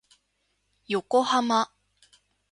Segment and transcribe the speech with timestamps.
[0.87, 1.69] 横浜